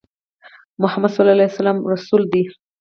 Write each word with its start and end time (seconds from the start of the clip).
محمد 0.81 1.09
صلی 1.13 1.21
الله 1.29 1.33
عليه 1.37 1.53
وسلم 1.57 1.75
د 1.77 1.79
الله 1.81 1.89
رسول 1.95 2.21
دی 2.31 2.43